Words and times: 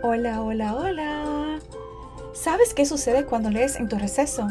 Hola, 0.00 0.42
hola, 0.42 0.74
hola. 0.74 1.58
¿Sabes 2.32 2.72
qué 2.72 2.86
sucede 2.86 3.26
cuando 3.26 3.50
lees 3.50 3.76
en 3.76 3.88
tu 3.88 3.98
receso? 3.98 4.48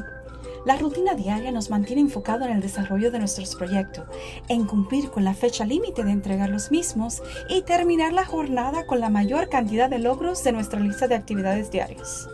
La 0.66 0.78
rutina 0.78 1.16
diaria 1.16 1.52
nos 1.52 1.71
mantiene 1.71 2.02
enfocado 2.02 2.46
en 2.46 2.52
el 2.52 2.62
desarrollo 2.62 3.09
de 3.11 3.17
nuestros 3.17 3.56
proyectos, 3.56 4.06
en 4.48 4.66
cumplir 4.66 5.09
con 5.09 5.24
la 5.24 5.33
fecha 5.33 5.66
límite 5.66 6.04
de 6.04 6.12
entregar 6.12 6.50
los 6.50 6.69
mismos 6.69 7.24
y 7.50 7.64
terminar 7.64 8.14
la 8.14 8.25
jornada 8.25 8.86
con 8.86 9.00
la 9.00 9.09
mayor 9.09 9.50
cantidad 9.50 9.89
de 9.89 9.98
logros 9.98 10.43
de 10.43 10.52
nuestra 10.52 10.80
lista 10.80 11.07
de 11.07 11.15
actividades 11.15 11.71
diarias. 11.71 12.29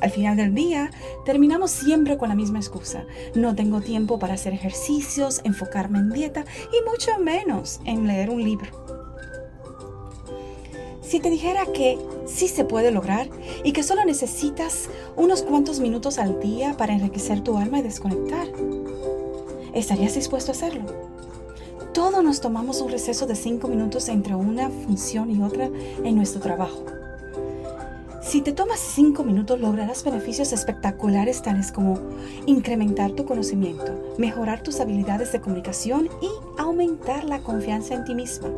Al 0.00 0.10
final 0.10 0.36
del 0.36 0.54
día, 0.54 0.90
terminamos 1.24 1.72
siempre 1.72 2.16
con 2.16 2.28
la 2.28 2.36
misma 2.36 2.60
excusa. 2.60 3.04
No 3.34 3.56
tengo 3.56 3.80
tiempo 3.80 4.20
para 4.20 4.34
hacer 4.34 4.52
ejercicios, 4.52 5.40
enfocarme 5.42 5.98
en 5.98 6.10
dieta 6.10 6.44
y 6.72 6.88
mucho 6.88 7.18
menos 7.18 7.80
en 7.84 8.06
leer 8.06 8.30
un 8.30 8.44
libro. 8.44 9.01
Si 11.12 11.20
te 11.20 11.28
dijera 11.28 11.66
que 11.66 11.98
sí 12.24 12.48
se 12.48 12.64
puede 12.64 12.90
lograr 12.90 13.28
y 13.64 13.72
que 13.72 13.82
solo 13.82 14.02
necesitas 14.02 14.88
unos 15.14 15.42
cuantos 15.42 15.78
minutos 15.78 16.18
al 16.18 16.40
día 16.40 16.74
para 16.78 16.94
enriquecer 16.94 17.42
tu 17.42 17.58
alma 17.58 17.80
y 17.80 17.82
desconectar, 17.82 18.46
¿estarías 19.74 20.14
dispuesto 20.14 20.52
a 20.52 20.54
hacerlo? 20.54 20.86
Todos 21.92 22.24
nos 22.24 22.40
tomamos 22.40 22.80
un 22.80 22.90
receso 22.90 23.26
de 23.26 23.34
cinco 23.34 23.68
minutos 23.68 24.08
entre 24.08 24.34
una 24.34 24.70
función 24.70 25.30
y 25.30 25.42
otra 25.42 25.68
en 26.02 26.16
nuestro 26.16 26.40
trabajo. 26.40 26.82
Si 28.22 28.40
te 28.40 28.52
tomas 28.52 28.80
cinco 28.80 29.22
minutos 29.22 29.60
lograrás 29.60 30.04
beneficios 30.04 30.54
espectaculares 30.54 31.42
tales 31.42 31.72
como 31.72 31.98
incrementar 32.46 33.12
tu 33.12 33.26
conocimiento, 33.26 34.14
mejorar 34.16 34.62
tus 34.62 34.80
habilidades 34.80 35.30
de 35.32 35.42
comunicación 35.42 36.08
y 36.22 36.28
aumentar 36.58 37.24
la 37.24 37.40
confianza 37.40 37.92
en 37.92 38.04
ti 38.04 38.14
misma. 38.14 38.48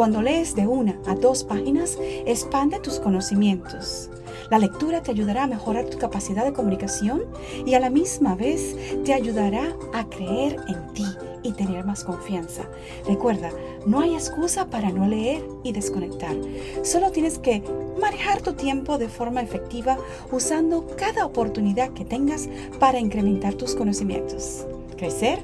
Cuando 0.00 0.22
lees 0.22 0.54
de 0.54 0.66
una 0.66 0.98
a 1.06 1.14
dos 1.14 1.44
páginas, 1.44 1.98
expande 2.24 2.78
tus 2.78 2.98
conocimientos. 2.98 4.08
La 4.50 4.58
lectura 4.58 5.02
te 5.02 5.10
ayudará 5.10 5.42
a 5.42 5.46
mejorar 5.46 5.90
tu 5.90 5.98
capacidad 5.98 6.42
de 6.42 6.54
comunicación 6.54 7.24
y 7.66 7.74
a 7.74 7.80
la 7.80 7.90
misma 7.90 8.34
vez 8.34 8.74
te 9.04 9.12
ayudará 9.12 9.76
a 9.92 10.08
creer 10.08 10.56
en 10.68 10.94
ti 10.94 11.04
y 11.42 11.52
tener 11.52 11.84
más 11.84 12.02
confianza. 12.02 12.62
Recuerda, 13.06 13.50
no 13.84 14.00
hay 14.00 14.14
excusa 14.14 14.70
para 14.70 14.90
no 14.90 15.06
leer 15.06 15.42
y 15.64 15.72
desconectar. 15.72 16.34
Solo 16.82 17.10
tienes 17.10 17.38
que 17.38 17.62
manejar 18.00 18.40
tu 18.40 18.54
tiempo 18.54 18.96
de 18.96 19.10
forma 19.10 19.42
efectiva 19.42 19.98
usando 20.32 20.86
cada 20.96 21.26
oportunidad 21.26 21.90
que 21.90 22.06
tengas 22.06 22.48
para 22.78 23.00
incrementar 23.00 23.52
tus 23.52 23.74
conocimientos, 23.74 24.64
crecer 24.96 25.40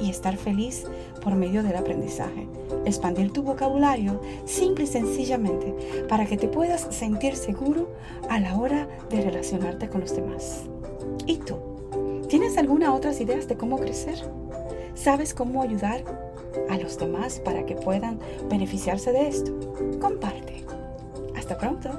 y 0.00 0.10
estar 0.10 0.36
feliz 0.36 0.84
por 1.26 1.34
medio 1.34 1.64
del 1.64 1.74
aprendizaje. 1.74 2.46
Expandir 2.84 3.32
tu 3.32 3.42
vocabulario 3.42 4.20
simple 4.44 4.84
y 4.84 4.86
sencillamente 4.86 5.74
para 6.08 6.24
que 6.24 6.36
te 6.36 6.46
puedas 6.46 6.86
sentir 6.94 7.34
seguro 7.34 7.88
a 8.30 8.38
la 8.38 8.56
hora 8.56 8.86
de 9.10 9.22
relacionarte 9.22 9.88
con 9.88 10.02
los 10.02 10.14
demás. 10.14 10.66
¿Y 11.26 11.38
tú? 11.38 11.56
¿Tienes 12.28 12.56
alguna 12.56 12.94
otras 12.94 13.20
ideas 13.20 13.48
de 13.48 13.56
cómo 13.56 13.80
crecer? 13.80 14.18
¿Sabes 14.94 15.34
cómo 15.34 15.62
ayudar 15.62 16.04
a 16.70 16.76
los 16.78 16.96
demás 16.96 17.40
para 17.40 17.66
que 17.66 17.74
puedan 17.74 18.20
beneficiarse 18.48 19.10
de 19.10 19.26
esto? 19.26 19.52
Comparte. 20.00 20.64
Hasta 21.34 21.58
pronto. 21.58 21.90